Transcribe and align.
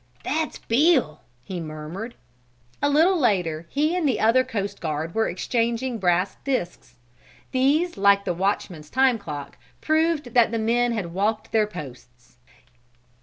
"That's 0.23 0.57
Bill!" 0.57 1.21
he 1.43 1.59
murmured. 1.59 2.15
A 2.81 2.89
little 2.89 3.19
later 3.19 3.67
he 3.69 3.95
and 3.95 4.09
the 4.09 4.19
other 4.19 4.43
coast 4.43 4.81
guard 4.81 5.13
were 5.13 5.29
exchanging 5.29 5.99
brass 5.99 6.37
disks. 6.43 6.95
These, 7.51 7.97
like 7.97 8.25
the 8.25 8.33
watchman's 8.33 8.89
time 8.89 9.19
clock, 9.19 9.59
proved 9.79 10.33
that 10.33 10.49
the 10.51 10.57
men 10.57 10.93
had 10.93 11.13
walked 11.13 11.51
their 11.51 11.67
posts. 11.67 12.37